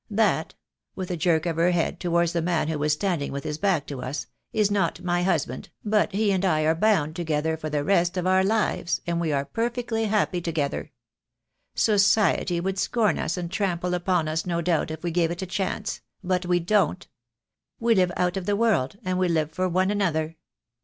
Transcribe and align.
That/ 0.09 0.55
with 0.95 1.11
a 1.11 1.15
jerk 1.15 1.45
of 1.45 1.57
her 1.57 1.69
head 1.69 1.99
towards 1.99 2.33
the 2.33 2.41
man 2.41 2.69
who 2.69 2.79
was 2.79 2.93
stand 2.93 3.21
ing 3.21 3.31
with 3.31 3.43
his 3.43 3.59
back 3.59 3.85
to 3.85 4.01
us, 4.01 4.25
'is 4.51 4.71
not 4.71 5.03
my 5.03 5.21
husband, 5.21 5.69
but 5.85 6.11
he 6.13 6.31
and 6.31 6.43
I 6.43 6.61
are 6.61 6.73
bound 6.73 7.15
together 7.15 7.55
for 7.55 7.69
the 7.69 7.83
rest 7.83 8.17
of 8.17 8.25
our 8.25 8.43
lives, 8.43 9.01
and 9.05 9.21
we 9.21 9.31
are 9.31 9.45
perfectly 9.45 10.05
happy 10.05 10.41
together. 10.41 10.91
Society 11.75 12.59
would 12.59 12.79
scorn 12.79 13.19
us 13.19 13.37
and 13.37 13.51
trample 13.51 13.93
upon 13.93 14.27
us 14.27 14.43
no 14.43 14.59
doubt 14.59 14.89
if 14.89 15.03
we 15.03 15.11
gave 15.11 15.29
it 15.29 15.43
a 15.43 15.45
chance; 15.45 16.01
but 16.23 16.47
we 16.47 16.59
don't. 16.59 17.07
We 17.79 17.93
live 17.93 18.11
out 18.17 18.37
of 18.37 18.47
the 18.47 18.55
world, 18.55 18.97
and 19.05 19.19
we 19.19 19.27
live 19.27 19.51
for 19.51 19.69
one 19.69 19.91
another. 19.91 20.35